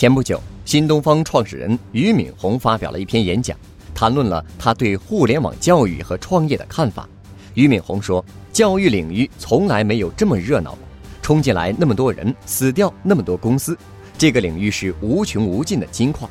[0.00, 3.54] 前不久，新东方创始人俞敏洪发表了一篇演讲，
[3.94, 7.06] 谈论了他对互联网教育和创业的看法。
[7.52, 10.78] 俞敏洪说：“教育领域从来没有这么热闹过，
[11.20, 13.76] 冲进来那么多人，死掉那么多公司，
[14.16, 16.30] 这个领域是无穷无尽的金矿。”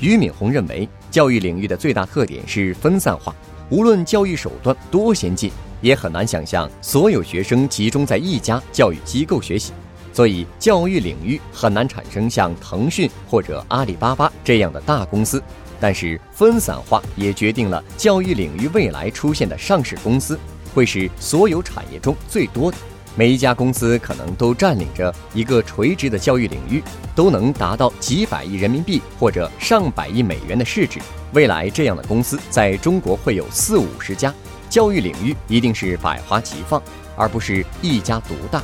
[0.00, 3.34] 俞敏洪认为，教育领域的最大特点是分散化，
[3.70, 5.50] 无论教育手段多先进，
[5.80, 9.72] 也很难想象所有学生集中在一家教育机构学习。
[10.18, 15.40] 所以，教育领域很难产生像腾讯或者阿里巴巴这样的大公司。
[15.78, 20.36] 但是，分散化也决定了教育领域未来出现的上市公司
[20.74, 22.76] 会是所有产业中最多的。
[23.14, 26.82] 每一家公司可能都占领着一个垂直的教育领域，
[27.14, 30.98] 都能达到几百亿人民币或者上百亿美元的市值。
[31.32, 34.34] 未来，这样的公司在中国会有四五十家。
[34.68, 36.82] 教育领域一定是百花齐放，
[37.14, 38.60] 而不是一家独大。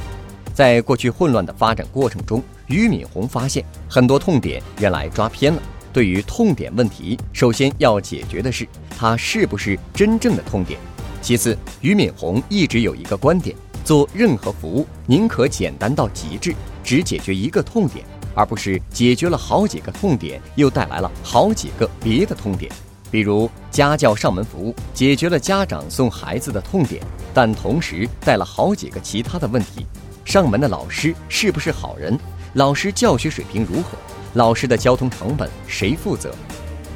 [0.54, 5.60] 在过去混乱的发展过程中，俞敏洪发现很多痛点原来抓偏了。
[5.92, 8.66] 对于痛点问题，首先要解决的是
[8.96, 10.78] 它是不是真正的痛点。
[11.20, 22.70] 其次，俞敏洪一直有一个观点：做任何服务，宁可简单到极致，只解决一个痛点，而不是解决了好几个痛点，又带来了好几个别的痛点。
[23.10, 29.86] 比如家教上门服务，解决了家长送孩子的痛点，但同时带了好几个其他的问题。
[30.24, 32.18] 上门的老师是不是好人？
[32.54, 33.90] 老师教学水平如何？
[34.32, 36.34] 老师的交通成本谁负责？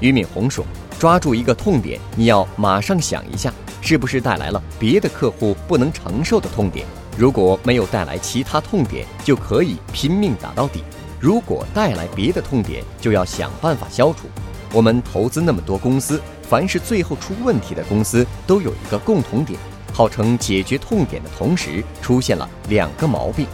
[0.00, 0.64] 俞敏洪说
[0.98, 6.86] ：“抓住一个痛点，你要马上想一下，是不是带来了别的客户不能承受的痛点？
[7.16, 10.80] 如果没有带来其他痛点，就可以拼命打到底；
[11.20, 14.26] 如果带来别的痛点，就要想办法消除。
[14.72, 19.60] 我们投资那么多公司，凡是最后出问题的公司，都有一个共同点。”
[19.98, 23.48] 号称解决痛点的同时，出现了两个毛病：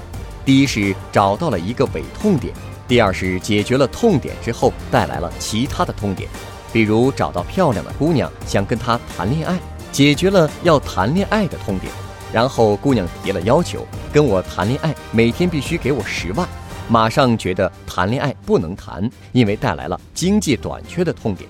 [0.45, 2.53] 第一是找到了一个伪痛点；
[2.87, 6.29] 第二是解决了痛点之后带来了其他的痛点。
[6.71, 9.59] 比如找到漂亮的姑娘想跟她谈恋爱，
[9.91, 11.91] 解决了要谈恋爱的痛点，
[12.31, 16.47] 然后姑娘提了要求跟我谈恋爱，每天必须给我十万，
[16.91, 21.49] 马上觉得谈恋爱不能谈，因为带来了经济短缺的痛点。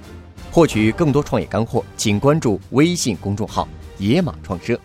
[0.53, 3.67] 获取更多创业干货，请关注微信公众号。
[3.99, 4.79] 野马创设。